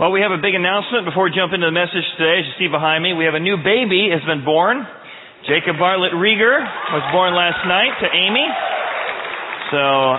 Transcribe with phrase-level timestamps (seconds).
[0.00, 2.40] Well, we have a big announcement before we jump into the message today.
[2.40, 4.80] As you see behind me, we have a new baby has been born.
[5.44, 8.48] Jacob Bartlett Rieger was born last night to Amy.
[9.68, 10.16] So,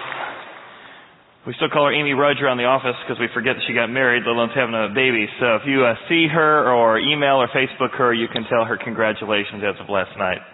[1.49, 3.89] we still call her Amy Rudge around the office because we forget that she got
[3.89, 5.25] married, let alone having a baby.
[5.41, 8.77] So if you uh, see her or email or Facebook her, you can tell her
[8.77, 10.45] congratulations as of last night.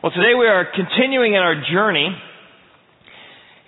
[0.00, 2.08] Well, today we are continuing in our journey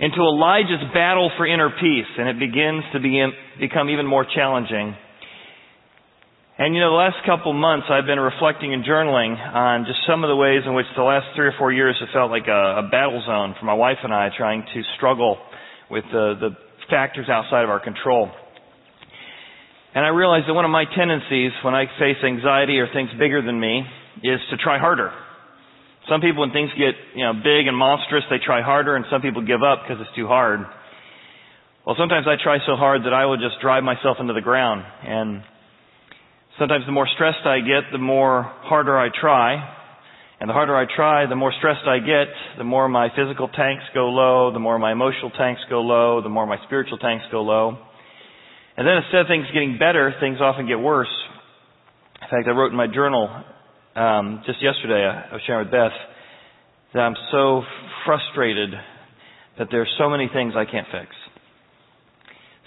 [0.01, 3.21] into Elijah's battle for inner peace, and it begins to be,
[3.61, 4.97] become even more challenging.
[6.57, 10.25] And you know, the last couple months I've been reflecting and journaling on just some
[10.25, 12.85] of the ways in which the last three or four years have felt like a,
[12.85, 15.37] a battle zone for my wife and I trying to struggle
[15.91, 16.51] with the, the
[16.89, 18.31] factors outside of our control.
[19.95, 23.45] And I realized that one of my tendencies when I face anxiety or things bigger
[23.45, 23.83] than me
[24.23, 25.13] is to try harder.
[26.11, 29.23] Some people, when things get, you know, big and monstrous, they try harder, and some
[29.23, 30.59] people give up because it's too hard.
[31.87, 34.83] Well, sometimes I try so hard that I will just drive myself into the ground.
[35.07, 35.43] And
[36.59, 39.55] sometimes the more stressed I get, the more harder I try.
[40.41, 42.27] And the harder I try, the more stressed I get,
[42.59, 46.29] the more my physical tanks go low, the more my emotional tanks go low, the
[46.29, 47.79] more my spiritual tanks go low.
[48.77, 51.13] And then instead of things getting better, things often get worse.
[52.23, 53.45] In fact, I wrote in my journal
[53.97, 55.93] um, just yesterday, I was sharing with Beth
[56.95, 57.63] that I'm so
[58.07, 58.71] frustrated
[59.59, 61.15] that there's so many things I can't fix.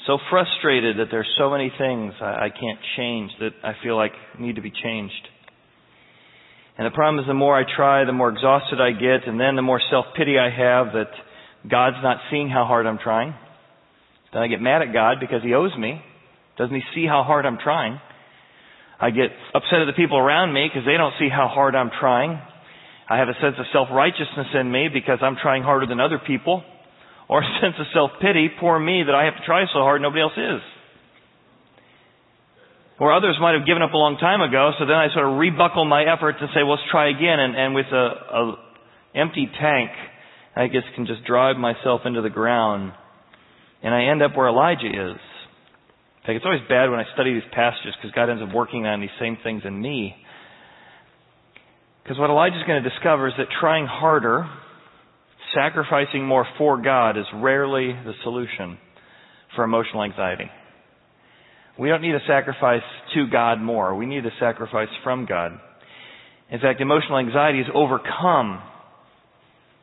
[0.06, 4.12] So frustrated that there's so many things I, I can't change that I feel like
[4.38, 5.28] need to be changed.
[6.78, 9.56] And the problem is the more I try, the more exhausted I get, and then
[9.56, 11.12] the more self-pity I have that
[11.70, 13.34] God's not seeing how hard I'm trying.
[14.34, 16.02] Then I get mad at God because He owes me.
[16.58, 18.00] Doesn't He see how hard I'm trying?
[19.00, 21.92] I get upset at the people around me because they don't see how hard I'm
[22.00, 22.40] trying.
[23.10, 26.64] I have a sense of self-righteousness in me because I'm trying harder than other people.
[27.28, 30.22] Or a sense of self-pity, poor me, that I have to try so hard nobody
[30.22, 30.62] else is.
[33.00, 35.38] Or others might have given up a long time ago, so then I sort of
[35.38, 37.40] rebuckle my efforts and say, well, let's try again.
[37.40, 38.56] And, and with a, a
[39.16, 39.90] empty tank,
[40.56, 42.94] I guess can just drive myself into the ground.
[43.82, 45.20] And I end up where Elijah is.
[46.24, 48.86] In fact, it's always bad when I study these passages because God ends up working
[48.86, 50.16] on these same things in me.
[52.02, 54.48] Because what Elijah's going to discover is that trying harder,
[55.54, 58.78] sacrificing more for God is rarely the solution
[59.54, 60.50] for emotional anxiety.
[61.78, 62.84] We don't need to sacrifice
[63.16, 63.94] to God more.
[63.94, 65.60] We need to sacrifice from God.
[66.50, 68.62] In fact, emotional anxiety is overcome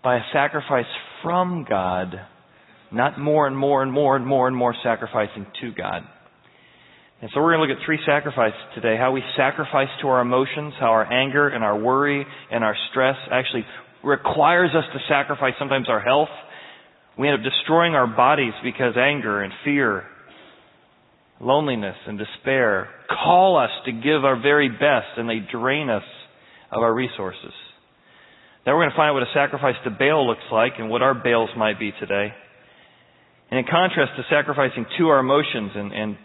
[0.03, 0.87] by a sacrifice
[1.22, 2.15] from God,
[2.91, 6.03] not more and more and more and more and more sacrificing to God.
[7.20, 8.97] And so we're going to look at three sacrifices today.
[8.97, 13.16] How we sacrifice to our emotions, how our anger and our worry and our stress
[13.31, 13.64] actually
[14.03, 16.30] requires us to sacrifice sometimes our health.
[17.19, 20.04] We end up destroying our bodies because anger and fear,
[21.41, 26.04] loneliness and despair call us to give our very best and they drain us
[26.72, 27.53] of our resources.
[28.64, 31.03] Now we're going to find out what a sacrifice to Baal looks like and what
[31.03, 32.32] our Baals might be today.
[33.50, 36.16] And in contrast to sacrificing to our emotions and, and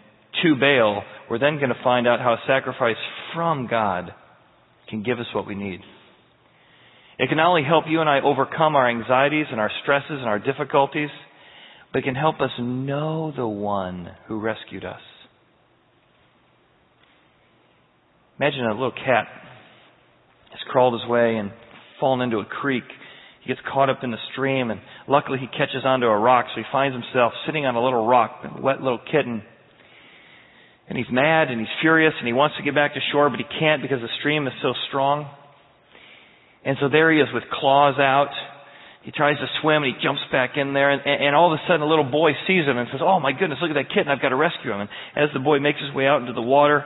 [0.42, 2.96] to Baal, we're then going to find out how a sacrifice
[3.34, 4.12] from God
[4.88, 5.80] can give us what we need.
[7.18, 10.26] It can not only help you and I overcome our anxieties and our stresses and
[10.26, 11.08] our difficulties,
[11.92, 15.00] but it can help us know the one who rescued us.
[18.38, 19.26] Imagine a little cat
[20.50, 21.52] has crawled his way and
[21.98, 22.84] fallen into a creek.
[23.42, 26.60] He gets caught up in the stream and luckily he catches onto a rock so
[26.60, 29.42] he finds himself sitting on a little rock, a wet little kitten
[30.88, 33.38] and he's mad and he's furious and he wants to get back to shore, but
[33.38, 35.26] he can't because the stream is so strong.
[36.64, 38.30] And so there he is with claws out.
[39.02, 41.62] He tries to swim and he jumps back in there and, and all of a
[41.66, 44.10] sudden a little boy sees him and says, Oh my goodness, look at that kitten,
[44.10, 44.82] I've got to rescue him.
[44.82, 46.82] And as the boy makes his way out into the water,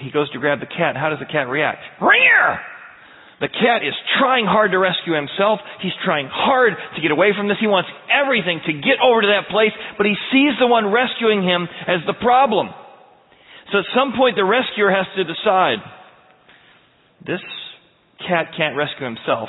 [0.00, 0.96] he goes to grab the cat.
[0.96, 1.84] How does the cat react?
[2.00, 2.60] Rear!
[3.40, 5.60] The cat is trying hard to rescue himself.
[5.80, 7.56] He's trying hard to get away from this.
[7.56, 11.40] He wants everything to get over to that place, but he sees the one rescuing
[11.40, 12.68] him as the problem.
[13.72, 15.78] So at some point the rescuer has to decide,
[17.26, 17.40] this
[18.26, 19.48] cat can't rescue himself,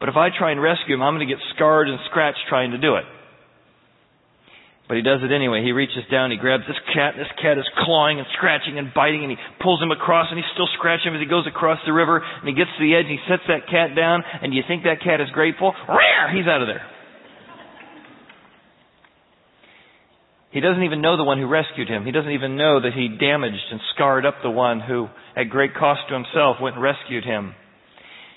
[0.00, 2.72] but if I try and rescue him, I'm going to get scarred and scratched trying
[2.72, 3.04] to do it.
[4.86, 5.66] But he does it anyway.
[5.66, 8.94] He reaches down, he grabs this cat, and this cat is clawing and scratching and
[8.94, 11.82] biting, and he pulls him across, and he's still scratching him as he goes across
[11.84, 14.52] the river, and he gets to the edge, and he sets that cat down, and
[14.52, 15.74] do you think that cat is grateful?
[15.90, 16.30] Rare!
[16.30, 16.86] He's out of there.
[20.56, 22.06] He doesn't even know the one who rescued him.
[22.06, 25.06] He doesn't even know that he damaged and scarred up the one who,
[25.36, 27.52] at great cost to himself, went and rescued him.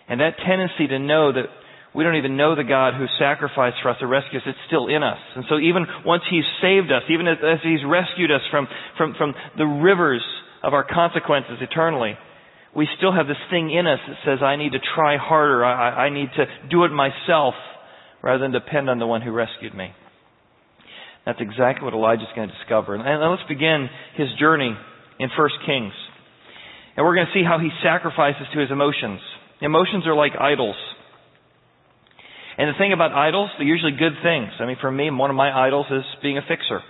[0.09, 1.47] And that tendency to know that
[1.95, 4.43] we don't even know the God who sacrificed for us to rescue us.
[4.45, 5.17] It's still in us.
[5.37, 8.67] And so even once He's saved us, even as, as He's rescued us from,
[8.97, 10.21] from, from the rivers
[10.61, 12.17] of our consequences eternally,
[12.75, 15.63] we still have this thing in us that says, I need to try harder.
[15.63, 17.53] I, I need to do it myself
[18.21, 19.93] rather than depend on the one who rescued me.
[21.25, 22.95] That's exactly what Elijah's going to discover.
[22.95, 24.75] And let's begin his journey
[25.19, 25.93] in 1 Kings.
[26.95, 29.19] And we're going to see how he sacrifices to his emotions.
[29.61, 30.75] Emotions are like idols.
[32.57, 34.49] And the thing about idols, they're usually good things.
[34.59, 36.81] I mean, for me, one of my idols is being a fixer.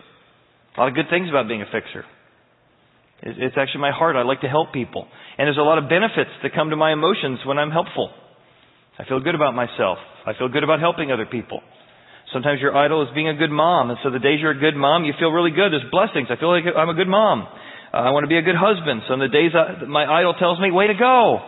[0.78, 2.06] A lot of good things about being a fixer.
[3.22, 4.16] It's actually my heart.
[4.16, 5.06] I like to help people.
[5.38, 8.10] And there's a lot of benefits that come to my emotions when I'm helpful.
[8.98, 9.98] I feel good about myself.
[10.26, 11.62] I feel good about helping other people.
[12.34, 13.90] Sometimes your idol is being a good mom.
[13.90, 15.74] And so the days you're a good mom, you feel really good.
[15.74, 16.30] There's blessings.
[16.30, 17.48] I feel like I'm a good mom.
[17.92, 19.02] Uh, I want to be a good husband.
[19.08, 21.42] So on the days I, my idol tells me, way to go.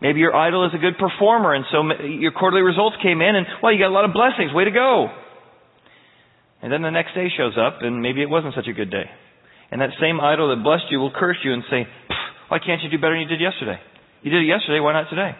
[0.00, 1.52] Maybe your idol is a good performer.
[1.52, 4.56] And so your quarterly results came in and, well, you got a lot of blessings.
[4.56, 5.12] Way to go.
[6.62, 9.04] And then the next day shows up and maybe it wasn't such a good day.
[9.70, 11.84] And that same idol that blessed you will curse you and say,
[12.48, 13.76] why can't you do better than you did yesterday?
[14.22, 15.36] You did it yesterday, why not today?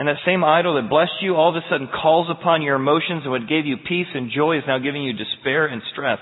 [0.00, 3.20] And that same idol that blessed you all of a sudden calls upon your emotions
[3.28, 6.18] and what gave you peace and joy is now giving you despair and stress.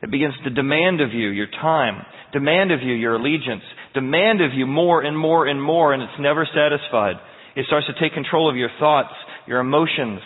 [0.00, 4.54] It begins to demand of you your time, demand of you your allegiance, demand of
[4.54, 7.16] you more and more and more, and it's never satisfied.
[7.56, 9.12] It starts to take control of your thoughts,
[9.48, 10.22] your emotions.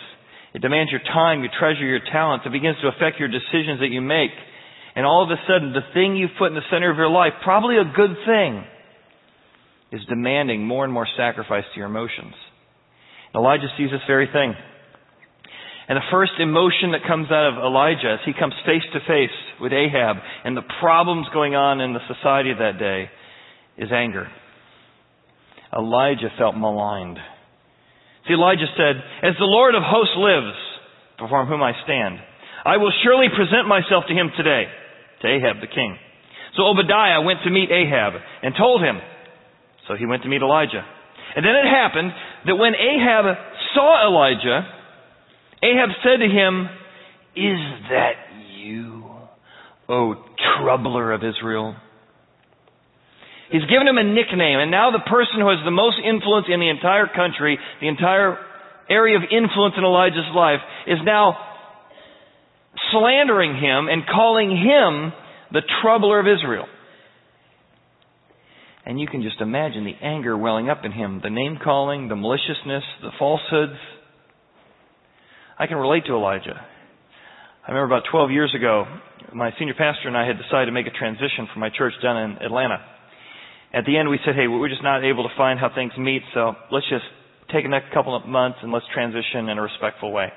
[0.53, 2.45] It demands your time, your treasure, your talents.
[2.45, 4.31] It begins to affect your decisions that you make.
[4.95, 7.33] And all of a sudden, the thing you've put in the center of your life,
[7.43, 8.61] probably a good thing,
[9.91, 12.33] is demanding more and more sacrifice to your emotions.
[13.35, 14.53] Elijah sees this very thing.
[15.87, 19.35] And the first emotion that comes out of Elijah as he comes face to face
[19.61, 23.07] with Ahab and the problems going on in the society of that day
[23.77, 24.27] is anger.
[25.71, 27.17] Elijah felt maligned.
[28.27, 30.57] See, Elijah said, As the Lord of hosts lives,
[31.19, 32.19] before whom I stand,
[32.65, 34.67] I will surely present myself to him today
[35.21, 35.97] to Ahab the king.
[36.57, 38.13] So Obadiah went to meet Ahab
[38.43, 38.99] and told him.
[39.87, 40.83] So he went to meet Elijah.
[41.35, 42.11] And then it happened
[42.45, 43.25] that when Ahab
[43.73, 44.67] saw Elijah,
[45.63, 46.69] Ahab said to him,
[47.35, 48.13] Is that
[48.57, 49.05] you,
[49.89, 50.15] O
[50.57, 51.75] troubler of Israel?
[53.51, 56.59] He's given him a nickname, and now the person who has the most influence in
[56.59, 58.37] the entire country, the entire
[58.89, 61.37] area of influence in Elijah's life, is now
[62.91, 65.13] slandering him and calling him
[65.51, 66.67] the troubler of Israel.
[68.87, 72.15] And you can just imagine the anger welling up in him, the name calling, the
[72.15, 73.75] maliciousness, the falsehoods.
[75.59, 76.55] I can relate to Elijah.
[76.55, 78.85] I remember about 12 years ago,
[79.35, 82.15] my senior pastor and I had decided to make a transition from my church down
[82.15, 82.79] in Atlanta.
[83.73, 86.21] At the end, we said, hey, we're just not able to find how things meet,
[86.33, 87.03] so let's just
[87.51, 90.31] take a next couple of months and let's transition in a respectful way.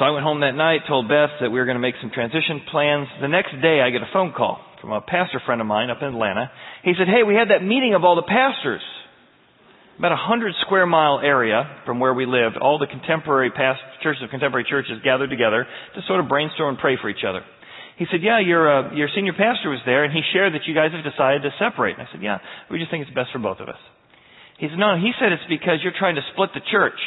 [0.00, 2.10] So I went home that night, told Beth that we were going to make some
[2.10, 3.06] transition plans.
[3.22, 5.98] The next day I get a phone call from a pastor friend of mine up
[6.02, 6.50] in Atlanta.
[6.84, 8.84] He said, hey, we had that meeting of all the pastors.
[9.98, 14.22] About a hundred square mile area from where we lived, all the contemporary past churches
[14.22, 15.64] of contemporary churches gathered together
[15.94, 17.40] to sort of brainstorm and pray for each other.
[17.96, 20.74] He said, yeah, your, uh, your senior pastor was there and he shared that you
[20.74, 21.96] guys have decided to separate.
[21.96, 22.38] And I said, yeah,
[22.70, 23.80] we just think it's best for both of us.
[24.58, 26.98] He said, no, he said it's because you're trying to split the church.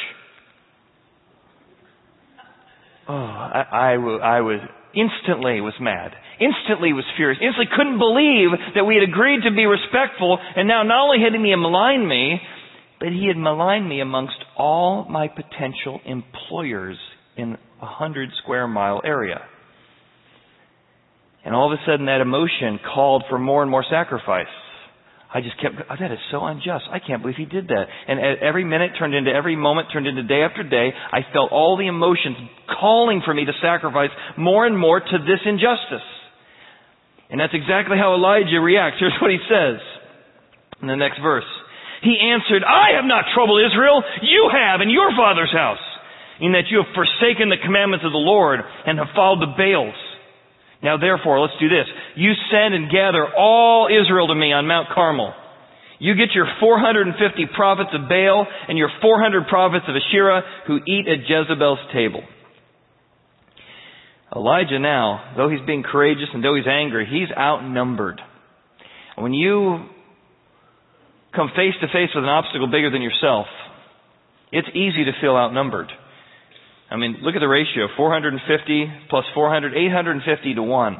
[3.06, 4.60] Oh, I, I, I was
[4.94, 6.12] instantly was mad.
[6.40, 7.40] Instantly was furious.
[7.42, 11.32] Instantly couldn't believe that we had agreed to be respectful, and now not only had
[11.34, 12.40] he maligned me,
[13.00, 16.96] but he had maligned me amongst all my potential employers
[17.36, 19.40] in a hundred square mile area.
[21.44, 24.46] And all of a sudden that emotion called for more and more sacrifice.
[25.28, 26.88] I just kept, oh, that is so unjust.
[26.88, 27.84] I can't believe he did that.
[28.08, 30.88] And every minute turned into every moment, turned into day after day.
[31.12, 32.36] I felt all the emotions
[32.80, 34.08] calling for me to sacrifice
[34.38, 36.06] more and more to this injustice.
[37.28, 38.96] And that's exactly how Elijah reacts.
[39.00, 39.76] Here's what he says
[40.80, 41.44] in the next verse.
[42.00, 44.00] He answered, I have not troubled Israel.
[44.22, 45.82] You have in your father's house,
[46.40, 49.98] in that you have forsaken the commandments of the Lord and have followed the Baals.
[50.82, 51.86] Now therefore, let's do this.
[52.16, 55.34] You send and gather all Israel to me on Mount Carmel.
[55.98, 61.08] You get your 450 prophets of Baal and your 400 prophets of Asherah who eat
[61.08, 62.22] at Jezebel's table.
[64.34, 68.20] Elijah now, though he's being courageous and though he's angry, he's outnumbered.
[69.16, 69.86] When you
[71.34, 73.46] come face to face with an obstacle bigger than yourself,
[74.52, 75.90] it's easy to feel outnumbered.
[76.90, 78.40] I mean, look at the ratio 450
[79.10, 80.96] plus 400, 850 to 1.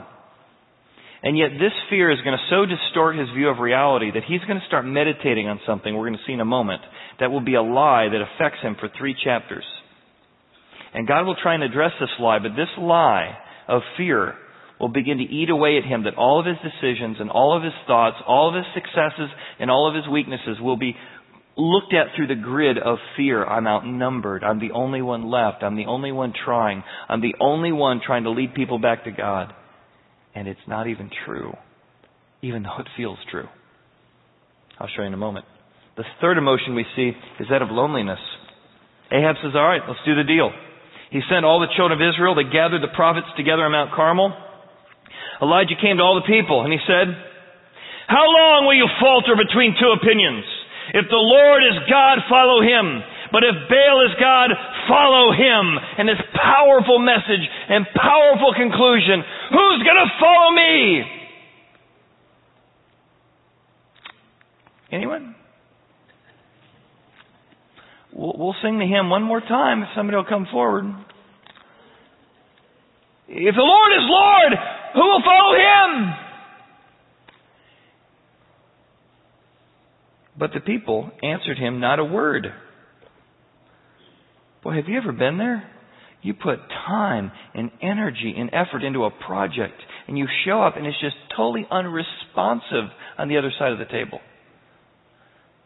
[1.23, 4.40] And yet this fear is going to so distort his view of reality that he's
[4.47, 6.83] going to start meditating on something we're going to see in a moment
[7.18, 9.64] that will be a lie that affects him for three chapters.
[10.95, 14.35] And God will try and address this lie, but this lie of fear
[14.78, 17.64] will begin to eat away at him that all of his decisions and all of
[17.64, 19.28] his thoughts, all of his successes
[19.59, 20.95] and all of his weaknesses will be
[21.58, 23.44] looked at through the grid of fear.
[23.44, 24.44] I'm outnumbered.
[24.44, 25.62] I'm the only one left.
[25.62, 26.84] I'm the only one trying.
[27.08, 29.52] I'm the only one trying to lead people back to God.
[30.34, 31.52] And it's not even true,
[32.42, 33.48] even though it feels true.
[34.78, 35.46] I'll show you in a moment.
[35.96, 37.10] The third emotion we see
[37.40, 38.20] is that of loneliness.
[39.10, 40.52] Ahab says, All right, let's do the deal.
[41.10, 42.36] He sent all the children of Israel.
[42.36, 44.30] They gathered the prophets together on Mount Carmel.
[45.42, 47.10] Elijah came to all the people and he said,
[48.06, 50.44] How long will you falter between two opinions?
[50.95, 53.02] If the Lord is God, follow him.
[53.30, 54.50] But if Baal is God,
[54.88, 55.76] follow him.
[55.99, 61.02] And this powerful message and powerful conclusion, who's going to follow me?
[64.90, 65.35] Anyone?
[68.12, 70.87] We'll, sing the hymn one more time if somebody will come forward.
[73.28, 74.52] If the Lord is Lord,
[74.95, 76.27] who will follow him?
[80.38, 82.47] But the people answered him not a word.
[84.62, 85.68] Boy, have you ever been there?
[86.23, 90.87] You put time and energy and effort into a project and you show up and
[90.87, 94.21] it's just totally unresponsive on the other side of the table.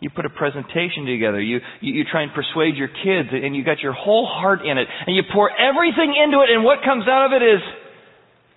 [0.01, 1.41] You put a presentation together.
[1.41, 4.77] You, you, you try and persuade your kids and you got your whole heart in
[4.77, 7.61] it and you pour everything into it and what comes out of it is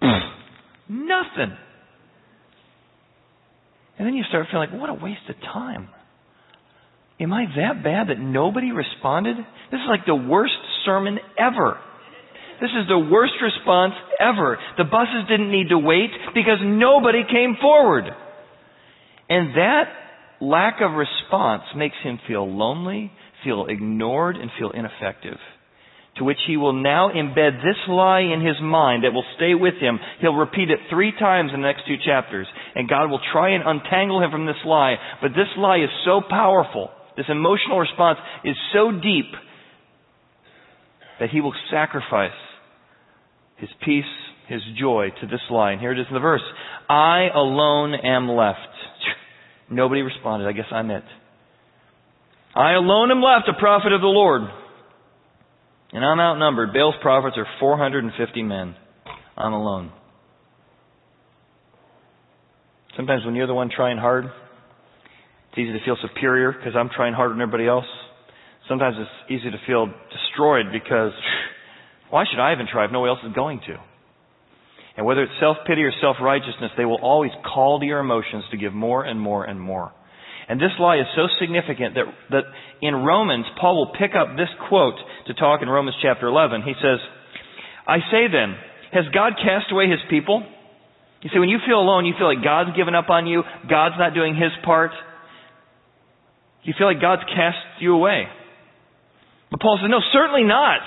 [0.90, 1.58] nothing.
[3.98, 5.90] And then you start feeling like, what a waste of time.
[7.20, 9.38] Am I that bad that nobody responded?
[9.72, 10.54] This is like the worst
[10.86, 11.80] sermon ever.
[12.60, 14.58] This is the worst response ever.
[14.78, 18.06] The buses didn't need to wait because nobody came forward.
[19.30, 19.84] And that
[20.42, 23.12] lack of response makes him feel lonely,
[23.44, 25.38] feel ignored, and feel ineffective.
[26.18, 29.76] To which he will now embed this lie in his mind that will stay with
[29.82, 30.00] him.
[30.22, 32.48] He'll repeat it three times in the next two chapters.
[32.74, 34.96] And God will try and untangle him from this lie.
[35.22, 39.32] But this lie is so powerful this emotional response is so deep
[41.20, 42.32] that he will sacrifice
[43.58, 44.04] his peace,
[44.48, 45.80] his joy to this line.
[45.80, 46.42] Here it is in the verse.
[46.90, 48.60] I alone am left.
[49.70, 50.48] Nobody responded.
[50.48, 51.04] I guess I'm it.
[52.54, 54.42] I alone am left, a prophet of the Lord.
[55.92, 56.74] And I'm outnumbered.
[56.74, 58.76] Baal's prophets are 450 men.
[59.38, 59.92] I'm alone.
[62.96, 64.26] Sometimes when you're the one trying hard,
[65.56, 67.88] it's easy to feel superior because I'm trying harder than everybody else.
[68.68, 71.16] Sometimes it's easy to feel destroyed because
[72.10, 73.80] why should I even try if nobody else is going to?
[74.98, 78.74] And whether it's self-pity or self-righteousness, they will always call to your emotions to give
[78.74, 79.94] more and more and more.
[80.50, 82.44] And this lie is so significant that, that
[82.82, 86.64] in Romans, Paul will pick up this quote to talk in Romans chapter 11.
[86.64, 87.00] He says,
[87.88, 88.56] I say then,
[88.92, 90.44] has God cast away his people?
[91.22, 93.96] You see, when you feel alone, you feel like God's given up on you, God's
[93.98, 94.92] not doing his part.
[96.66, 98.26] You feel like God's cast you away.
[99.52, 100.82] But Paul says, no, certainly not.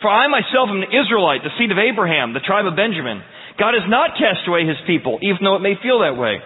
[0.00, 3.20] For I myself am an Israelite, the seed of Abraham, the tribe of Benjamin.
[3.58, 6.38] God has not cast away his people, even though it may feel that way,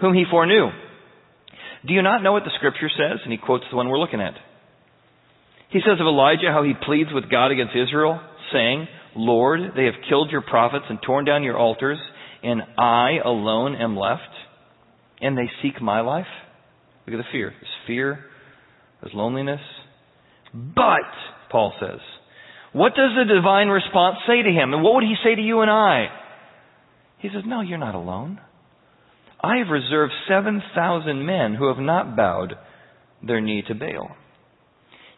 [0.00, 0.70] whom he foreknew.
[1.86, 3.18] Do you not know what the scripture says?
[3.24, 4.34] And he quotes the one we're looking at.
[5.70, 8.20] He says of Elijah how he pleads with God against Israel,
[8.52, 11.98] saying, Lord, they have killed your prophets and torn down your altars,
[12.44, 14.22] and I alone am left,
[15.20, 16.30] and they seek my life.
[17.06, 17.52] Look at the fear.
[17.86, 18.20] Fear,
[19.00, 19.60] there's loneliness.
[20.52, 21.02] But,
[21.50, 22.00] Paul says,
[22.74, 24.74] what does the divine response say to him?
[24.74, 26.06] And what would he say to you and I?
[27.20, 28.40] He says, No, you're not alone.
[29.40, 32.54] I have reserved 7,000 men who have not bowed
[33.22, 34.10] their knee to Baal.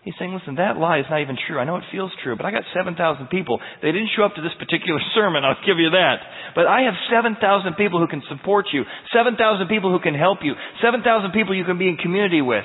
[0.07, 1.59] He's saying, listen, that lie is not even true.
[1.59, 3.59] I know it feels true, but I got 7,000 people.
[3.83, 6.23] They didn't show up to this particular sermon, I'll give you that.
[6.55, 7.43] But I have 7,000
[7.75, 11.77] people who can support you, 7,000 people who can help you, 7,000 people you can
[11.77, 12.63] be in community with.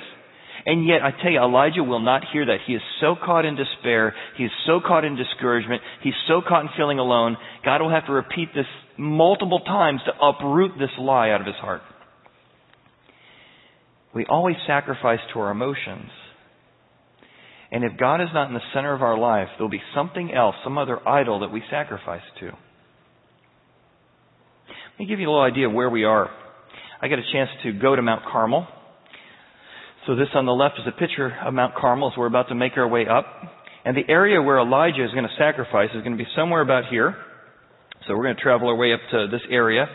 [0.68, 2.62] And yet, I tell you, Elijah will not hear that.
[2.68, 4.14] He is so caught in despair.
[4.38, 5.82] He is so caught in discouragement.
[6.04, 7.38] He's so caught in feeling alone.
[7.66, 8.70] God will have to repeat this
[9.00, 11.82] multiple times to uproot this lie out of his heart.
[14.14, 16.12] We always sacrifice to our emotions.
[17.72, 20.56] And if God is not in the center of our life, there'll be something else,
[20.64, 22.48] some other idol that we sacrifice to.
[22.48, 26.30] Let me give you a little idea of where we are.
[27.02, 28.68] I got a chance to go to Mount Carmel.
[30.06, 32.56] So this on the left is a picture of Mount Carmel as we're about to
[32.56, 33.26] make our way up.
[33.86, 36.86] And the area where Elijah is going to sacrifice is going to be somewhere about
[36.90, 37.16] here.
[38.06, 39.86] So we're going to travel our way up to this area.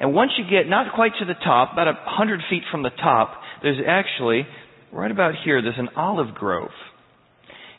[0.00, 2.90] And once you get not quite to the top, about a hundred feet from the
[2.90, 4.46] top, there's actually,
[4.90, 6.70] right about here, there's an olive grove.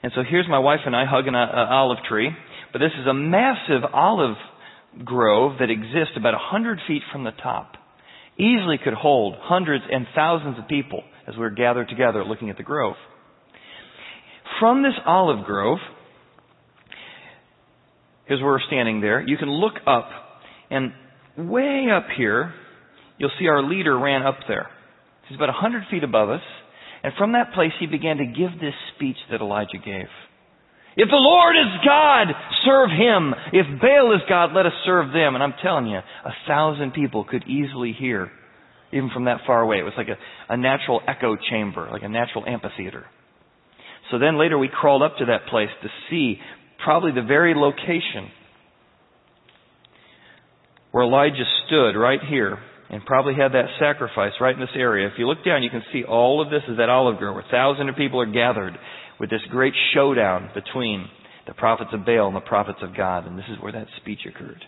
[0.04, 2.30] And so here's my wife and I hugging an olive tree.
[2.74, 4.38] But this is a massive olive
[5.06, 7.74] grove that exists about hundred feet from the top.
[8.38, 12.58] Easily could hold hundreds and thousands of people as we are gathered together looking at
[12.58, 12.96] the grove.
[14.60, 15.80] From this olive grove,
[18.26, 19.22] here's where we're standing there.
[19.22, 20.10] You can look up,
[20.70, 20.94] and
[21.38, 22.54] way up here,
[23.18, 24.70] you'll see our leader ran up there.
[25.28, 26.42] He's about hundred feet above us,
[27.04, 30.08] and from that place he began to give this speech that Elijah gave.
[30.98, 32.28] If the Lord is God,
[32.66, 33.34] serve Him.
[33.54, 35.36] If Baal is God, let us serve them.
[35.36, 38.30] And I'm telling you, a thousand people could easily hear,
[38.92, 39.80] even from that far away.
[39.80, 40.18] It was like a,
[40.54, 43.06] a natural echo chamber, like a natural amphitheater.
[44.12, 46.38] So then later we crawled up to that place to see
[46.84, 48.30] probably the very location
[50.92, 52.60] where Elijah stood right here
[52.92, 55.08] and probably had that sacrifice right in this area.
[55.08, 57.46] If you look down, you can see all of this is that olive grove where
[57.50, 58.78] thousands of people are gathered
[59.18, 61.08] with this great showdown between
[61.48, 63.26] the prophets of Baal and the prophets of God.
[63.26, 64.62] And this is where that speech occurred.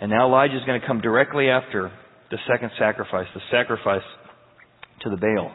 [0.00, 1.92] And now Elijah is going to come directly after
[2.30, 4.02] the second sacrifice, the sacrifice
[5.02, 5.54] to the Baal.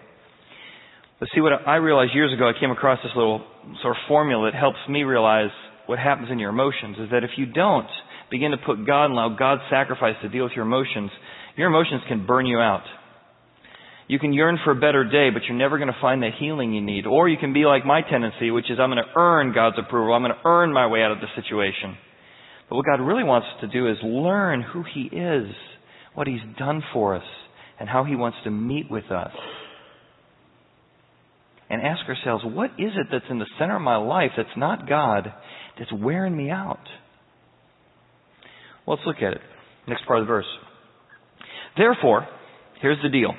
[1.19, 3.43] But see, what I realized years ago, I came across this little
[3.81, 5.51] sort of formula that helps me realize
[5.88, 7.89] what happens in your emotions is that if you don't
[8.31, 11.11] begin to put God and allow God's sacrifice to deal with your emotions,
[11.57, 12.83] your emotions can burn you out.
[14.07, 16.73] You can yearn for a better day, but you're never going to find the healing
[16.73, 17.05] you need.
[17.05, 20.13] Or you can be like my tendency, which is I'm going to earn God's approval.
[20.13, 21.95] I'm going to earn my way out of the situation.
[22.69, 25.53] But what God really wants us to do is learn who He is,
[26.13, 27.23] what He's done for us,
[27.79, 29.31] and how He wants to meet with us.
[31.69, 34.89] And ask ourselves, what is it that's in the center of my life that's not
[34.89, 35.31] God
[35.79, 36.83] that's wearing me out?
[38.88, 39.41] Let's look at it.
[39.88, 40.50] Next part of the verse.
[41.77, 42.27] Therefore,
[42.81, 43.33] here's the deal.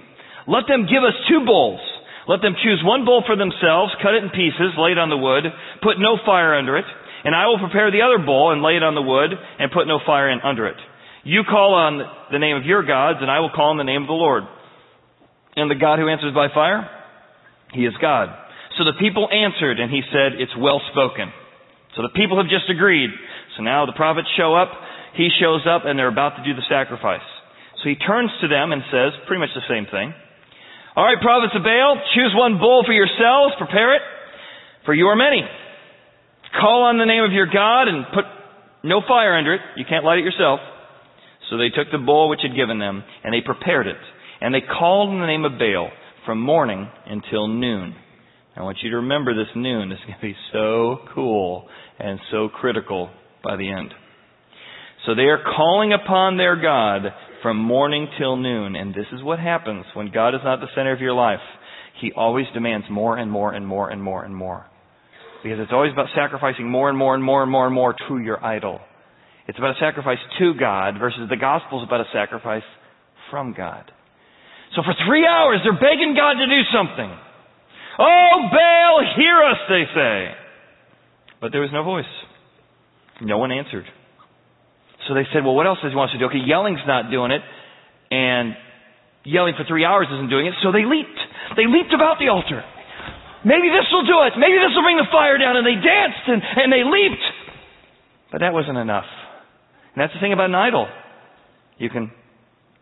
[0.46, 1.80] Let them give us two bowls.
[2.28, 5.18] Let them choose one bowl for themselves, cut it in pieces, lay it on the
[5.18, 5.42] wood,
[5.82, 6.86] put no fire under it,
[7.24, 9.86] and I will prepare the other bowl and lay it on the wood and put
[9.86, 10.78] no fire in under it.
[11.24, 14.02] You call on the name of your gods, and I will call on the name
[14.02, 14.42] of the Lord.
[15.54, 16.88] And the God who answers by fire,
[17.74, 18.30] he is God.
[18.78, 21.30] So the people answered, and he said, It's well spoken.
[21.94, 23.10] So the people have just agreed.
[23.56, 24.72] So now the prophets show up,
[25.14, 27.24] he shows up, and they're about to do the sacrifice.
[27.82, 30.14] So he turns to them and says pretty much the same thing.
[30.94, 34.02] All right, prophets of Baal, choose one bull for yourselves, prepare it,
[34.84, 35.42] for you are many.
[36.52, 38.24] Call on the name of your God and put
[38.84, 39.60] no fire under it.
[39.76, 40.60] You can't light it yourself.
[41.48, 43.96] So they took the bull which had given them, and they prepared it.
[44.40, 45.90] And they called in the name of Baal
[46.26, 47.94] from morning until noon.
[48.54, 49.88] I want you to remember this noon.
[49.88, 53.08] This is going to be so cool and so critical
[53.42, 53.94] by the end.
[55.06, 57.12] So they are calling upon their God
[57.42, 58.76] from morning till noon.
[58.76, 61.40] And this is what happens when God is not the center of your life.
[62.00, 64.66] He always demands more and more and more and more and more.
[65.42, 68.18] Because it's always about sacrificing more and more and more and more and more to
[68.18, 68.80] your idol.
[69.48, 72.62] It's about a sacrifice to God versus the gospel is about a sacrifice
[73.30, 73.90] from God.
[74.76, 77.18] So for three hours they're begging God to do something.
[77.98, 80.34] Oh, Baal, hear us, they say.
[81.40, 82.04] But there was no voice.
[83.20, 83.84] No one answered.
[85.08, 86.26] So they said, well, what else does he want us to do?
[86.30, 87.42] Okay, yelling's not doing it,
[88.10, 88.54] and
[89.24, 90.54] yelling for three hours isn't doing it.
[90.62, 91.18] So they leaped.
[91.56, 92.62] They leaped about the altar.
[93.42, 94.38] Maybe this will do it.
[94.38, 95.58] Maybe this will bring the fire down.
[95.58, 97.26] And they danced and, and they leaped.
[98.30, 99.06] But that wasn't enough.
[99.94, 100.86] And that's the thing about an idol.
[101.78, 102.10] You can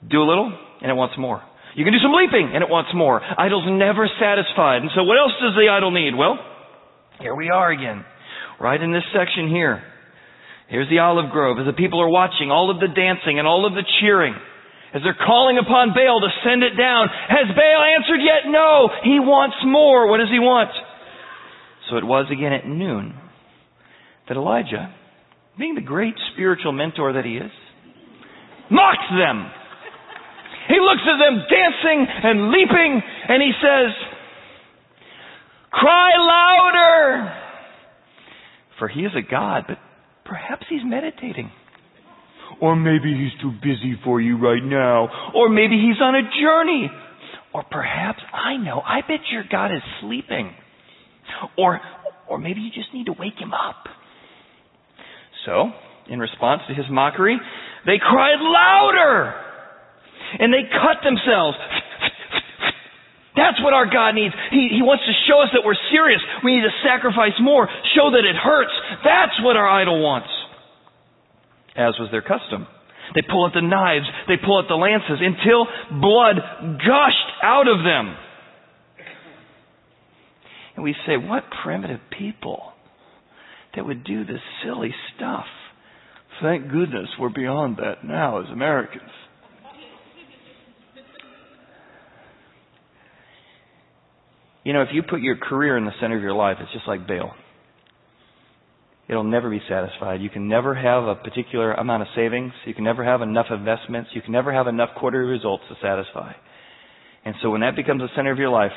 [0.05, 0.53] do a little
[0.83, 1.43] and it wants more.
[1.75, 3.21] You can do some leaping and it wants more.
[3.23, 4.83] Idol's never satisfied.
[4.83, 6.15] And so what else does the idol need?
[6.15, 6.39] Well,
[7.21, 8.05] here we are again.
[8.61, 9.83] Right in this section here.
[10.71, 13.67] Here's the olive grove as the people are watching all of the dancing and all
[13.67, 14.35] of the cheering.
[14.95, 17.11] As they're calling upon Baal to send it down.
[17.11, 18.47] Has Baal answered yet?
[18.47, 18.89] No.
[19.03, 20.07] He wants more.
[20.07, 20.71] What does he want?
[21.91, 23.15] So it was again at noon
[24.29, 24.95] that Elijah,
[25.59, 27.51] being the great spiritual mentor that he is,
[28.71, 29.51] mocks them.
[30.69, 33.91] He looks at them dancing and leaping and he says,
[35.73, 37.35] Cry louder!
[38.79, 39.79] For he is a God, but
[40.31, 41.51] Perhaps he's meditating.
[42.63, 45.09] Or maybe he's too busy for you right now.
[45.35, 46.89] Or maybe he's on a journey.
[47.53, 50.55] Or perhaps, I know, I bet your God is sleeping.
[51.59, 51.81] Or,
[52.29, 53.87] or maybe you just need to wake him up.
[55.47, 55.71] So,
[56.09, 57.37] in response to his mockery,
[57.87, 59.35] they cried louder!
[60.39, 61.57] And they cut themselves.
[63.41, 64.37] That's what our God needs.
[64.53, 66.21] He, he wants to show us that we're serious.
[66.45, 67.65] We need to sacrifice more,
[67.97, 68.73] show that it hurts.
[69.01, 70.29] That's what our idol wants.
[71.73, 72.69] As was their custom.
[73.17, 74.05] They pull out the knives.
[74.29, 76.37] They pull out the lances until blood
[76.85, 78.13] gushed out of them.
[80.77, 82.71] And we say, what primitive people
[83.75, 85.47] that would do this silly stuff.
[86.43, 89.11] Thank goodness we're beyond that now as Americans.
[94.63, 96.87] You know, if you put your career in the center of your life, it's just
[96.87, 97.33] like Baal.
[99.09, 100.21] It'll never be satisfied.
[100.21, 102.53] You can never have a particular amount of savings.
[102.65, 104.11] You can never have enough investments.
[104.15, 106.33] You can never have enough quarterly results to satisfy.
[107.25, 108.71] And so when that becomes the center of your life,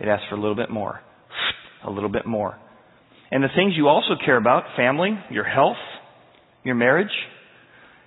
[0.00, 1.00] it asks for a little bit more.
[1.86, 2.58] A little bit more.
[3.30, 5.76] And the things you also care about, family, your health,
[6.64, 7.12] your marriage,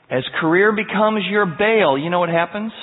[0.09, 2.73] as career becomes your Baal, you know what happens?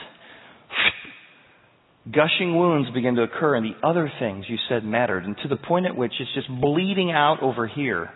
[2.12, 5.56] Gushing wounds begin to occur in the other things you said mattered, and to the
[5.56, 8.10] point at which it's just bleeding out over here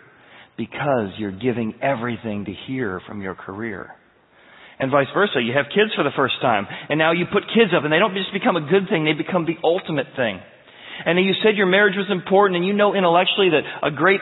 [0.57, 3.91] because you're giving everything to here from your career.
[4.79, 5.41] And vice versa.
[5.41, 7.99] You have kids for the first time, and now you put kids up, and they
[7.99, 10.39] don't just become a good thing, they become the ultimate thing.
[11.05, 14.21] And you said your marriage was important, and you know intellectually that a great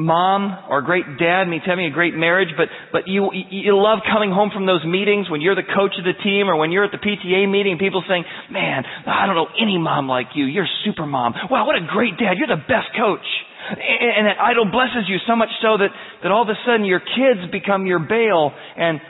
[0.00, 4.32] mom or great dad means having a great marriage, but, but you, you love coming
[4.32, 6.90] home from those meetings when you're the coach of the team or when you're at
[6.90, 10.46] the PTA meeting people saying, man, I don't know any mom like you.
[10.46, 11.34] You're super mom.
[11.50, 12.40] Wow, what a great dad.
[12.40, 13.26] You're the best coach.
[13.70, 16.84] And, and that idol blesses you so much so that, that all of a sudden
[16.84, 19.00] your kids become your Baal and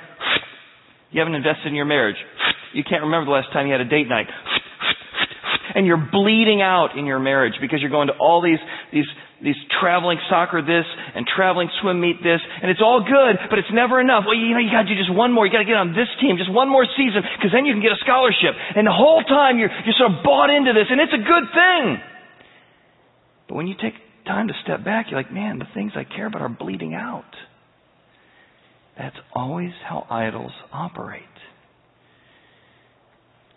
[1.11, 2.19] you haven't invested in your marriage.
[2.75, 4.27] You can't remember the last time you had a date night
[5.75, 8.59] and you're bleeding out in your marriage because you're going to all these,
[8.93, 9.07] these,
[9.43, 10.85] these traveling soccer this
[11.17, 14.25] and traveling swim meet this, and it's all good, but it's never enough.
[14.29, 15.49] Well, you know, you gotta do just one more.
[15.49, 17.93] You gotta get on this team, just one more season, because then you can get
[17.93, 18.53] a scholarship.
[18.77, 21.47] And the whole time you're, you're sort of bought into this, and it's a good
[21.57, 21.85] thing.
[23.49, 26.27] But when you take time to step back, you're like, man, the things I care
[26.27, 27.33] about are bleeding out.
[28.97, 31.25] That's always how idols operate.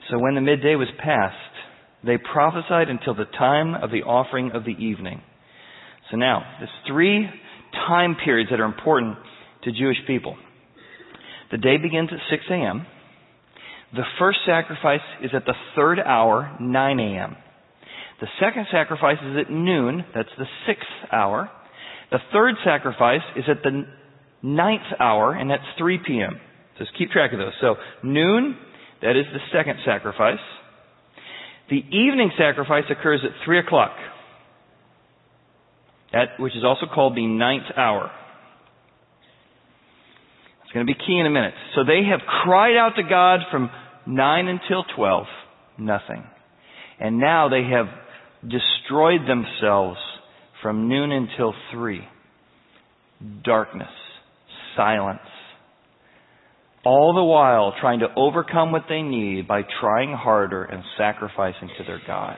[0.09, 1.35] So when the midday was past,
[2.05, 5.21] they prophesied until the time of the offering of the evening.
[6.13, 7.27] So now, there's three
[7.87, 9.17] time periods that are important
[9.63, 10.37] to Jewish people.
[11.49, 12.85] The day begins at 6 a.m.
[13.95, 17.35] The first sacrifice is at the third hour, 9 a.m.
[18.21, 21.49] The second sacrifice is at noon, that's the sixth hour.
[22.11, 23.81] The third sacrifice is at the
[24.43, 26.39] ninth hour, and that's 3 p.m.
[26.77, 27.53] So just keep track of those.
[27.59, 28.55] So noon,
[29.01, 30.37] that is the second sacrifice.
[31.71, 33.95] The evening sacrifice occurs at 3 o'clock,
[36.13, 38.11] at, which is also called the ninth hour.
[40.63, 41.53] It's going to be key in a minute.
[41.75, 43.69] So they have cried out to God from
[44.05, 45.25] 9 until 12,
[45.77, 46.23] nothing.
[46.99, 47.87] And now they have
[48.43, 49.99] destroyed themselves
[50.61, 52.01] from noon until 3.
[53.43, 53.89] Darkness,
[54.75, 55.19] silence,
[56.85, 61.83] all the while trying to overcome what they need by trying harder and sacrificing to
[61.85, 62.37] their God.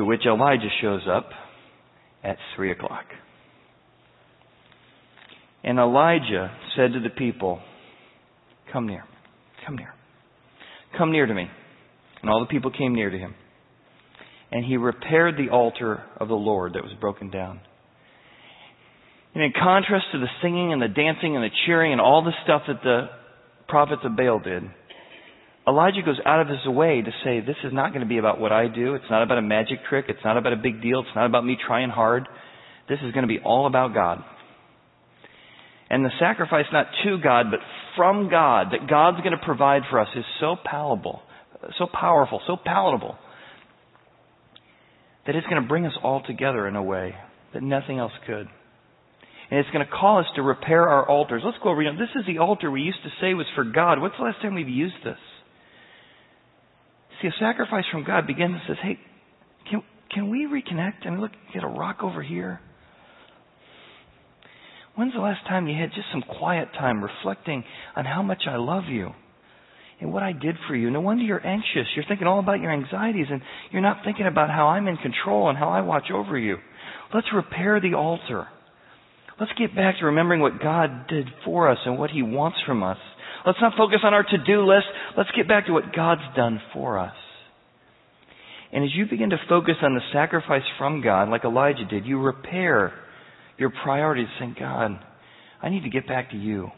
[0.00, 1.28] To which Elijah shows up
[2.24, 3.04] at three o'clock.
[5.62, 7.60] And Elijah said to the people,
[8.72, 9.04] Come near,
[9.66, 9.92] come near,
[10.96, 11.50] come near to me.
[12.22, 13.34] And all the people came near to him.
[14.50, 17.60] And he repaired the altar of the Lord that was broken down
[19.34, 22.32] and in contrast to the singing and the dancing and the cheering and all the
[22.42, 23.08] stuff that the
[23.68, 24.62] prophets of Baal did,
[25.70, 28.40] Elijah goes out of his way to say, this is not going to be about
[28.40, 28.96] what I do.
[28.96, 30.06] It's not about a magic trick.
[30.08, 30.98] It's not about a big deal.
[31.00, 32.26] It's not about me trying hard.
[32.88, 34.24] This is going to be all about God.
[35.88, 37.60] And the sacrifice not to God, but
[37.96, 41.22] from God, that God's going to provide for us is so palatable,
[41.78, 43.16] so powerful, so palatable,
[45.26, 47.14] that it's going to bring us all together in a way
[47.54, 48.48] that nothing else could.
[49.50, 51.42] And it's going to call us to repair our altars.
[51.44, 51.82] Let's go over.
[51.82, 54.00] You know, this is the altar we used to say was for God.
[54.00, 55.18] What's the last time we've used this?
[57.20, 58.98] See, a sacrifice from God begins and says, hey,
[59.70, 59.82] can,
[60.14, 61.06] can we reconnect?
[61.06, 62.60] I mean, look, get a rock over here.
[64.96, 67.64] When's the last time you had just some quiet time reflecting
[67.96, 69.10] on how much I love you
[70.00, 70.90] and what I did for you?
[70.90, 71.86] No wonder you're anxious.
[71.94, 75.48] You're thinking all about your anxieties and you're not thinking about how I'm in control
[75.48, 76.56] and how I watch over you.
[77.14, 78.46] Let's repair the altar.
[79.38, 82.82] Let's get back to remembering what God did for us and what He wants from
[82.82, 82.98] us.
[83.46, 84.86] Let's not focus on our to-do list.
[85.16, 87.14] Let's get back to what God's done for us.
[88.72, 92.20] And as you begin to focus on the sacrifice from God, like Elijah did, you
[92.20, 92.92] repair
[93.58, 94.92] your priorities saying, God,
[95.62, 96.70] I need to get back to you.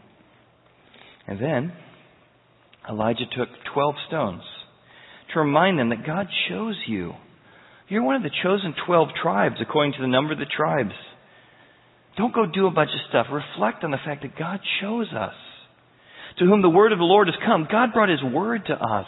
[1.26, 1.72] And then
[2.88, 4.42] Elijah took 12 stones
[5.32, 7.12] to remind them that God chose you.
[7.88, 10.94] You're one of the chosen 12 tribes according to the number of the tribes.
[12.16, 13.26] Don't go do a bunch of stuff.
[13.30, 15.34] Reflect on the fact that God chose us.
[16.38, 17.68] To whom the word of the Lord has come.
[17.70, 19.06] God brought his word to us.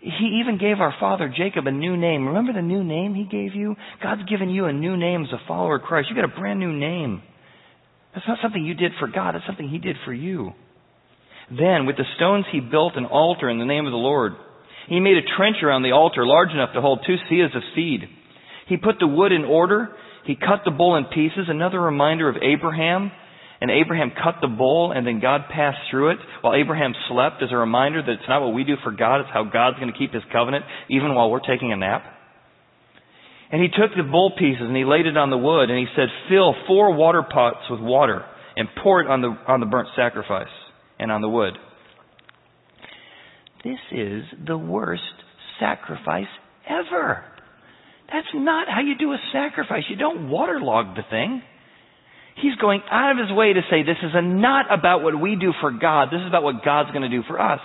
[0.00, 2.26] He even gave our father Jacob a new name.
[2.26, 3.76] Remember the new name he gave you?
[4.02, 6.08] God's given you a new name as a follower of Christ.
[6.10, 7.22] You got a brand new name.
[8.12, 10.50] That's not something you did for God, it's something he did for you.
[11.50, 14.32] Then, with the stones, he built an altar in the name of the Lord.
[14.88, 18.02] He made a trench around the altar large enough to hold two seahs of seed.
[18.68, 19.88] He put the wood in order.
[20.26, 23.12] He cut the bull in pieces, another reminder of Abraham
[23.62, 27.50] and Abraham cut the bull and then God passed through it while Abraham slept as
[27.52, 29.96] a reminder that it's not what we do for God, it's how God's going to
[29.96, 32.02] keep his covenant even while we're taking a nap.
[33.52, 35.86] And he took the bull pieces and he laid it on the wood and he
[35.94, 38.24] said, fill four water pots with water
[38.56, 40.50] and pour it on the, on the burnt sacrifice
[40.98, 41.54] and on the wood.
[43.62, 45.02] This is the worst
[45.60, 46.26] sacrifice
[46.68, 47.24] ever.
[48.12, 49.84] That's not how you do a sacrifice.
[49.88, 51.42] You don't waterlog the thing.
[52.40, 55.52] He's going out of his way to say this is not about what we do
[55.60, 56.08] for God.
[56.08, 57.60] This is about what God's going to do for us.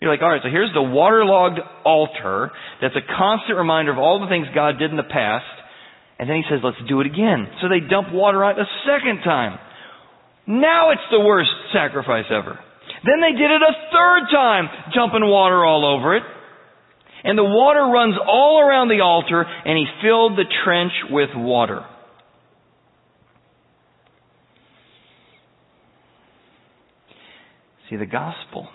[0.00, 4.18] You're like, all right, so here's the waterlogged altar that's a constant reminder of all
[4.20, 5.44] the things God did in the past.
[6.18, 7.48] And then he says, let's do it again.
[7.60, 9.58] So they dump water on it a second time.
[10.46, 12.58] Now it's the worst sacrifice ever.
[13.04, 16.22] Then they did it a third time, dumping water all over it.
[17.22, 21.84] And the water runs all around the altar, and he filled the trench with water.
[27.90, 28.68] See, the gospel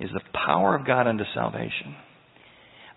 [0.00, 1.96] is the power of God unto salvation.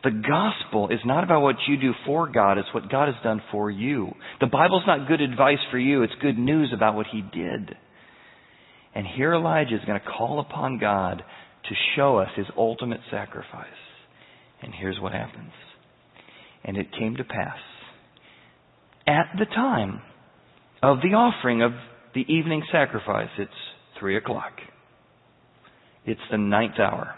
[0.03, 3.41] The gospel is not about what you do for God, it's what God has done
[3.51, 4.11] for you.
[4.39, 7.75] The Bible's not good advice for you, it's good news about what He did.
[8.93, 13.67] And here Elijah is going to call upon God to show us His ultimate sacrifice.
[14.61, 15.51] And here's what happens.
[16.63, 17.57] And it came to pass
[19.07, 20.01] at the time
[20.83, 21.71] of the offering of
[22.13, 23.51] the evening sacrifice, it's
[23.99, 24.51] three o'clock.
[26.07, 27.13] It's the ninth hour.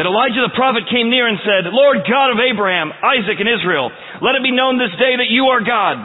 [0.00, 3.88] That Elijah the prophet came near and said, Lord God of Abraham, Isaac, and Israel,
[4.20, 6.00] let it be known this day that you are God.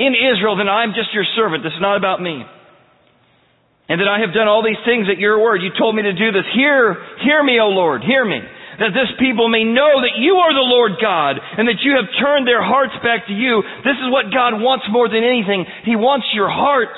[0.00, 1.64] In Israel, then I'm just your servant.
[1.64, 2.44] This is not about me.
[3.92, 5.60] And that I have done all these things at your word.
[5.60, 6.48] You told me to do this.
[6.56, 8.40] Hear, hear me, O Lord, hear me.
[8.80, 12.08] That this people may know that you are the Lord God and that you have
[12.16, 13.60] turned their hearts back to you.
[13.84, 15.68] This is what God wants more than anything.
[15.84, 16.96] He wants your heart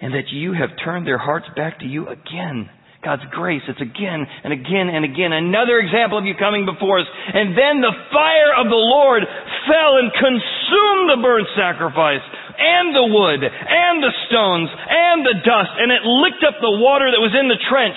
[0.00, 2.68] and that you have turned their hearts back to you again.
[3.00, 5.32] God's grace, it's again and again and again.
[5.32, 7.08] Another example of you coming before us.
[7.08, 9.24] And then the fire of the Lord
[9.64, 12.20] fell and consumed the burnt sacrifice
[12.60, 17.08] and the wood and the stones and the dust and it licked up the water
[17.08, 17.96] that was in the trench.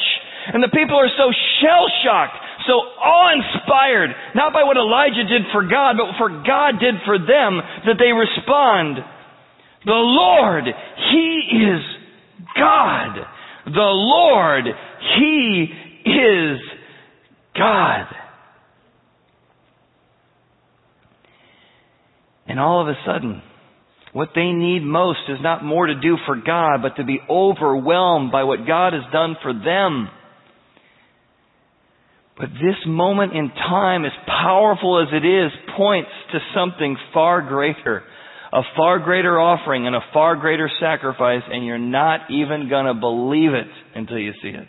[0.56, 5.64] And the people are so shell shocked, so awe-inspired, not by what Elijah did for
[5.68, 9.00] God, but for God did for them, that they respond,
[9.86, 10.64] the Lord,
[11.12, 11.82] He is
[12.58, 13.16] God.
[13.66, 14.66] The Lord,
[15.20, 15.68] He
[16.06, 16.60] is
[17.56, 18.06] God.
[22.48, 23.42] And all of a sudden,
[24.12, 28.32] what they need most is not more to do for God, but to be overwhelmed
[28.32, 30.10] by what God has done for them.
[32.38, 38.04] But this moment in time, as powerful as it is, points to something far greater
[38.54, 42.94] a far greater offering and a far greater sacrifice, and you're not even going to
[42.94, 44.68] believe it until you see it.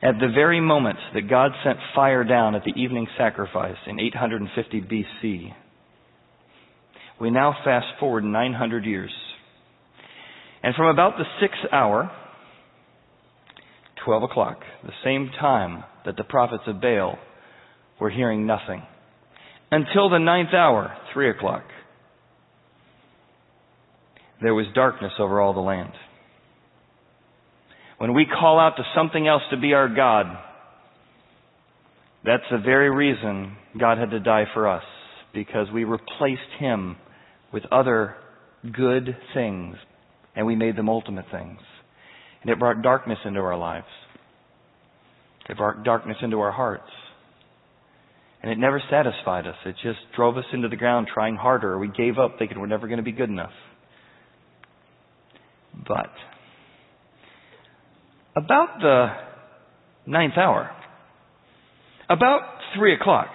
[0.00, 4.82] At the very moment that God sent fire down at the evening sacrifice in 850
[4.82, 5.52] BC,
[7.20, 9.10] we now fast forward 900 years.
[10.62, 12.08] And from about the sixth hour,
[14.04, 17.18] 12 o'clock, the same time that the prophets of Baal
[17.98, 18.82] were hearing nothing
[19.74, 21.64] until the ninth hour, three o'clock.
[24.40, 25.90] There was darkness over all the land.
[27.98, 30.26] When we call out to something else to be our God,
[32.24, 34.84] that's the very reason God had to die for us,
[35.32, 36.96] because we replaced Him
[37.52, 38.14] with other
[38.62, 39.74] good things,
[40.36, 41.58] and we made them ultimate things.
[42.42, 43.86] And it brought darkness into our lives.
[45.48, 46.90] It brought darkness into our hearts.
[48.44, 49.54] And it never satisfied us.
[49.64, 51.78] It just drove us into the ground trying harder.
[51.78, 53.54] We gave up thinking we're never going to be good enough.
[55.88, 56.12] But
[58.36, 59.06] about the
[60.04, 60.70] ninth hour,
[62.10, 62.42] about
[62.76, 63.28] three o'clock,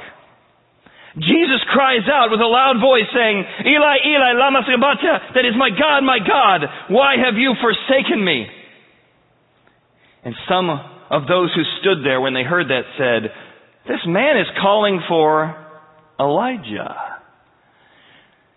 [1.15, 5.72] Jesus cries out with a loud voice saying, Eli, Eli, lama sabachthani, that is my
[5.72, 8.45] God, my God, why have you forsaken me?
[10.24, 13.48] And some of those who stood there when they heard that said,
[13.89, 15.49] This man is calling for
[16.21, 17.10] Elijah.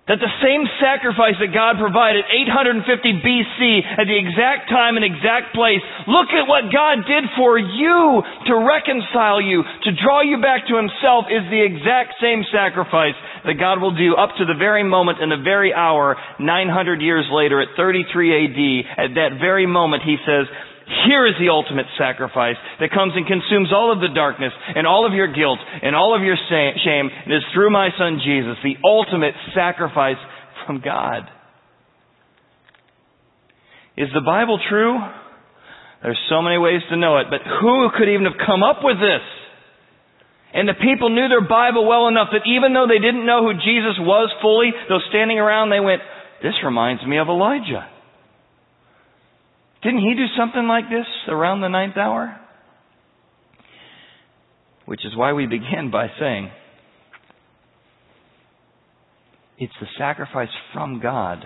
[0.04, 2.84] That the same sacrifice that God provided 850
[3.24, 3.62] BC
[3.96, 8.54] at the exact time and exact place, look at what God did for you to
[8.60, 13.16] reconcile you, to draw you back to Himself is the exact same sacrifice
[13.48, 17.24] that God will do up to the very moment and the very hour 900 years
[17.32, 18.60] later at 33 AD.
[19.06, 20.44] At that very moment He says,
[21.06, 25.06] here is the ultimate sacrifice that comes and consumes all of the darkness and all
[25.06, 27.10] of your guilt and all of your shame.
[27.24, 30.20] And it is through my son Jesus, the ultimate sacrifice
[30.66, 31.28] from God.
[33.96, 34.98] Is the Bible true?
[36.02, 38.96] There's so many ways to know it, but who could even have come up with
[38.98, 39.22] this?
[40.54, 43.54] And the people knew their Bible well enough that even though they didn't know who
[43.54, 46.02] Jesus was fully, though standing around, they went,
[46.42, 47.88] this reminds me of Elijah.
[49.82, 52.38] Didn't he do something like this around the ninth hour?
[54.86, 56.50] Which is why we begin by saying,
[59.58, 61.44] it's the sacrifice from God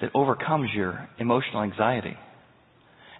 [0.00, 2.16] that overcomes your emotional anxiety.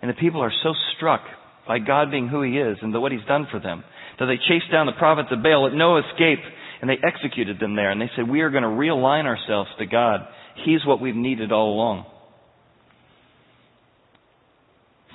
[0.02, 1.22] And the people are so struck
[1.66, 3.83] by God being who He is and what He's done for them
[4.18, 6.38] that they chased down the prophets of Baal at no escape
[6.81, 7.90] and they executed them there.
[7.90, 10.20] And they said, We are going to realign ourselves to God.
[10.64, 12.07] He's what we've needed all along.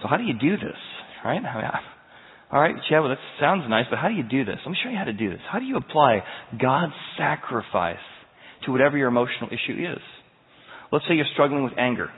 [0.02, 0.80] So how do you do this,
[1.24, 1.38] right?
[1.38, 1.72] I mean,
[2.52, 4.58] all right, yeah, well, that sounds nice, but how do you do this?
[4.66, 5.40] Let me show you how to do this.
[5.50, 6.20] How do you apply
[6.62, 8.04] God's sacrifice
[8.66, 10.02] to whatever your emotional issue is?
[10.92, 12.10] Let's say you're struggling with anger.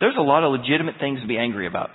[0.00, 1.90] There's a lot of legitimate things to be angry about.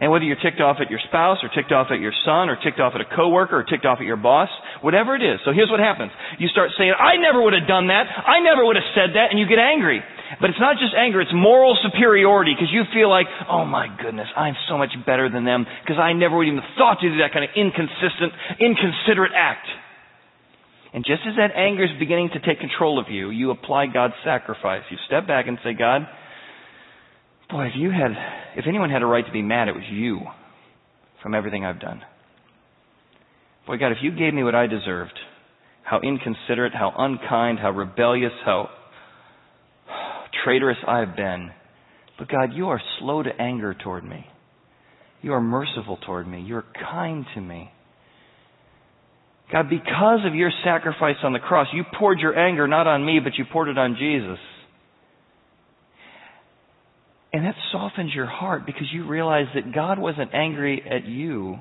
[0.00, 2.56] And whether you're ticked off at your spouse or ticked off at your son or
[2.62, 4.48] ticked off at a coworker or ticked off at your boss,
[4.80, 5.42] whatever it is.
[5.44, 6.10] So here's what happens.
[6.38, 8.06] You start saying, I never would have done that.
[8.06, 9.34] I never would have said that.
[9.34, 9.98] And you get angry.
[10.40, 14.28] But it's not just anger, it's moral superiority because you feel like, oh my goodness,
[14.36, 17.32] I'm so much better than them because I never would even thought to do that
[17.32, 19.66] kind of inconsistent, inconsiderate act.
[20.92, 24.14] And just as that anger is beginning to take control of you, you apply God's
[24.24, 24.82] sacrifice.
[24.90, 26.06] You step back and say, God,
[27.50, 28.12] boy, if you had,
[28.56, 30.20] if anyone had a right to be mad, it was you
[31.22, 32.02] from everything I've done.
[33.66, 35.18] Boy, God, if you gave me what I deserved,
[35.84, 38.70] how inconsiderate, how unkind, how rebellious, how
[40.48, 41.50] traitorous I have been.
[42.18, 44.26] But God, you are slow to anger toward me.
[45.20, 46.40] You are merciful toward me.
[46.40, 47.70] You are kind to me.
[49.52, 53.20] God, because of your sacrifice on the cross, you poured your anger not on me,
[53.22, 54.38] but you poured it on Jesus.
[57.32, 61.56] And that softens your heart because you realize that God wasn't angry at you,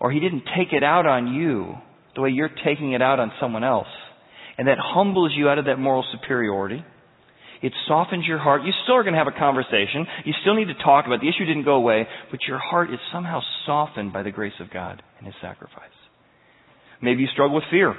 [0.00, 1.74] or He didn't take it out on you
[2.14, 3.86] the way you're taking it out on someone else.
[4.58, 6.84] And that humbles you out of that moral superiority.
[7.62, 8.64] It softens your heart.
[8.64, 10.06] You still are going to have a conversation.
[10.24, 11.20] You still need to talk about it.
[11.22, 14.70] The issue didn't go away, but your heart is somehow softened by the grace of
[14.70, 15.96] God and His sacrifice.
[17.00, 17.94] Maybe you struggle with fear.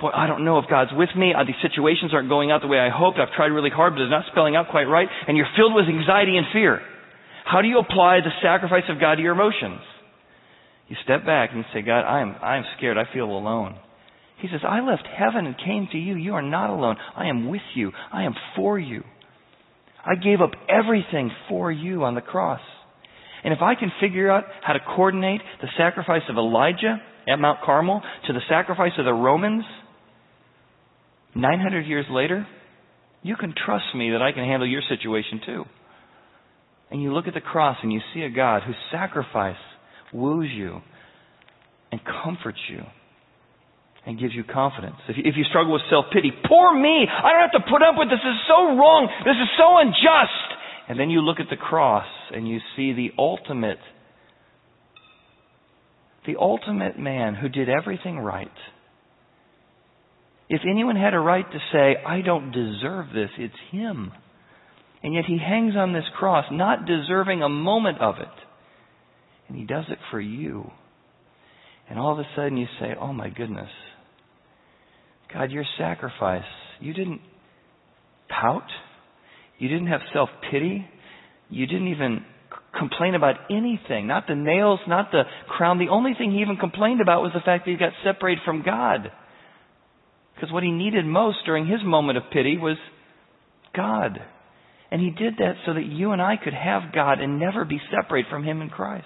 [0.00, 1.34] Boy, I don't know if God's with me.
[1.36, 3.18] Uh, these situations aren't going out the way I hoped.
[3.18, 5.08] I've tried really hard, but it's not spelling out quite right.
[5.28, 6.80] And you're filled with anxiety and fear.
[7.44, 9.80] How do you apply the sacrifice of God to your emotions?
[10.88, 12.96] You step back and say, God, I'm, I'm scared.
[12.96, 13.76] I feel alone.
[14.40, 16.16] He says, I left heaven and came to you.
[16.16, 16.96] You are not alone.
[17.16, 17.92] I am with you.
[18.12, 19.02] I am for you.
[20.04, 22.60] I gave up everything for you on the cross.
[23.44, 27.60] And if I can figure out how to coordinate the sacrifice of Elijah at Mount
[27.64, 29.64] Carmel to the sacrifice of the Romans
[31.34, 32.46] 900 years later,
[33.22, 35.64] you can trust me that I can handle your situation too.
[36.90, 39.56] And you look at the cross and you see a God whose sacrifice
[40.12, 40.80] woos you
[41.92, 42.82] and comforts you
[44.06, 44.96] and gives you confidence.
[45.08, 47.82] If you, if you struggle with self pity, poor me, I don't have to put
[47.82, 48.18] up with this.
[48.18, 49.08] This is so wrong.
[49.24, 50.48] This is so unjust.
[50.88, 53.78] And then you look at the cross and you see the ultimate,
[56.26, 58.48] the ultimate man who did everything right.
[60.48, 64.10] If anyone had a right to say, I don't deserve this, it's him.
[65.02, 68.26] And yet he hangs on this cross, not deserving a moment of it.
[69.48, 70.70] And he does it for you.
[71.88, 73.70] And all of a sudden you say, Oh my goodness,
[75.32, 76.42] God, your sacrifice,
[76.80, 77.20] you didn't
[78.28, 78.68] pout.
[79.58, 80.86] You didn't have self pity.
[81.50, 82.24] You didn't even
[82.78, 84.06] complain about anything.
[84.06, 85.78] Not the nails, not the crown.
[85.78, 88.62] The only thing he even complained about was the fact that he got separated from
[88.62, 89.10] God.
[90.34, 92.76] Because what he needed most during his moment of pity was
[93.76, 94.18] God.
[94.90, 97.78] And he did that so that you and I could have God and never be
[97.90, 99.04] separated from him in Christ.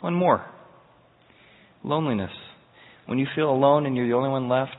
[0.00, 0.44] One more
[1.84, 2.30] loneliness.
[3.06, 4.76] When you feel alone and you're the only one left,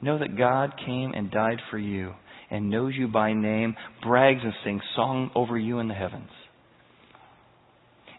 [0.00, 2.12] know that God came and died for you
[2.50, 6.30] and knows you by name, brags and sings song over you in the heavens.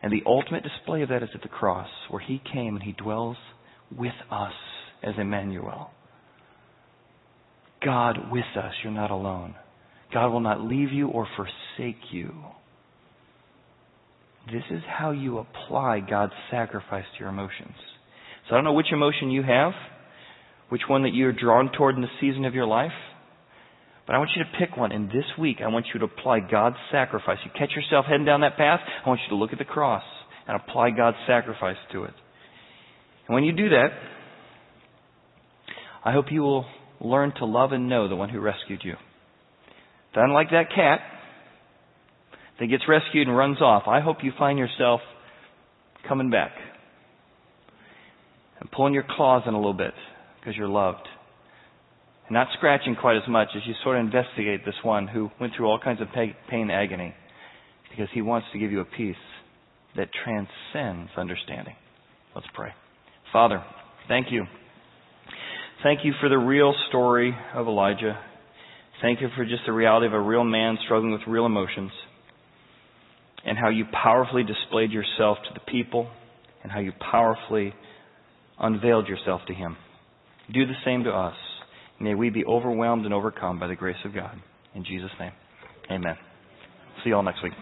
[0.04, 2.91] And the ultimate display of that is at the cross, where he came and he
[2.91, 3.38] dwells
[3.98, 4.54] with us
[5.02, 5.91] as Emmanuel.
[7.84, 8.74] God with us.
[8.84, 9.56] You're not alone.
[10.14, 12.34] God will not leave you or forsake you.
[14.52, 17.76] This is how you apply God's sacrifice to your emotions.
[18.48, 19.74] So I don't know which emotion you have,
[20.70, 22.91] which one that you're drawn toward in the season of your life,
[24.06, 24.93] but I want you to pick one.
[24.93, 27.39] And this week, I want you to apply God's sacrifice.
[27.43, 30.04] You catch yourself heading down that path, I want you to look at the cross
[30.48, 32.14] and apply God's sacrifice to it.
[33.28, 33.89] And when you do that,
[36.06, 36.66] I hope you will
[37.02, 38.95] learn to love and know the one who rescued you.
[40.16, 41.02] That unlike that cat
[42.62, 45.02] that gets rescued and runs off, I hope you find yourself
[46.08, 46.52] coming back
[48.60, 49.93] and pulling your claws in a little bit
[50.39, 51.08] because you're loved.
[52.28, 55.53] And not scratching quite as much as you sort of investigate this one who went
[55.55, 57.14] through all kinds of pain and agony
[57.89, 59.16] because he wants to give you a peace
[59.95, 61.76] that transcends understanding.
[62.36, 62.72] Let's pray.
[63.32, 63.64] Father,
[64.08, 64.45] thank you.
[65.84, 68.20] Thank you for the real story of Elijah.
[69.01, 71.91] Thank you for just the reality of a real man struggling with real emotions
[73.45, 76.10] and how you powerfully displayed yourself to the people
[76.64, 77.74] and how you powerfully
[78.60, 79.78] unveiled yourself to him.
[80.53, 81.36] Do the same to us.
[81.99, 84.39] May we be overwhelmed and overcome by the grace of God.
[84.76, 85.32] In Jesus' name,
[85.91, 86.16] amen.
[87.03, 87.53] See you all next week.